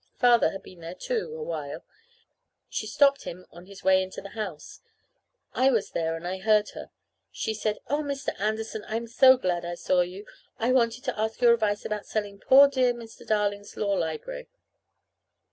Father 0.17 0.49
had 0.49 0.63
been 0.63 0.79
there, 0.79 0.95
too, 0.95 1.35
awhile. 1.37 1.85
She 2.67 2.87
stopped 2.87 3.25
him 3.25 3.45
on 3.51 3.67
his 3.67 3.83
way 3.83 4.01
into 4.01 4.19
the 4.19 4.29
house. 4.29 4.81
I 5.53 5.69
was 5.69 5.91
there 5.91 6.15
and 6.15 6.27
I 6.27 6.39
heard 6.39 6.69
her. 6.69 6.89
She 7.31 7.53
said: 7.53 7.77
"Oh, 7.87 8.01
Mr. 8.01 8.29
Anderson, 8.39 8.83
I'm 8.87 9.05
so 9.05 9.37
glad 9.37 9.63
I 9.63 9.75
saw 9.75 10.01
you! 10.01 10.25
I 10.57 10.71
wanted 10.71 11.03
to 11.03 11.19
ask 11.19 11.39
your 11.39 11.53
advice 11.53 11.85
about 11.85 12.07
selling 12.07 12.39
poor 12.39 12.67
dear 12.67 12.95
Mr. 12.95 13.27
Darling's 13.27 13.77
law 13.77 13.93
library." 13.93 14.49